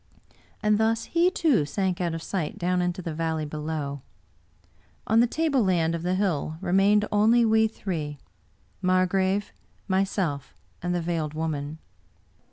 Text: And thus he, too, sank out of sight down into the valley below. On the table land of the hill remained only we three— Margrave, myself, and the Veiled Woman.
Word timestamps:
And 0.63 0.79
thus 0.79 1.03
he, 1.03 1.29
too, 1.29 1.63
sank 1.63 2.01
out 2.01 2.15
of 2.15 2.23
sight 2.23 2.57
down 2.57 2.81
into 2.81 3.03
the 3.03 3.13
valley 3.13 3.45
below. 3.45 4.01
On 5.05 5.19
the 5.19 5.27
table 5.27 5.61
land 5.63 5.93
of 5.93 6.01
the 6.01 6.15
hill 6.15 6.57
remained 6.59 7.05
only 7.11 7.45
we 7.45 7.67
three— 7.67 8.17
Margrave, 8.81 9.53
myself, 9.87 10.55
and 10.81 10.95
the 10.95 11.01
Veiled 11.03 11.35
Woman. 11.35 11.77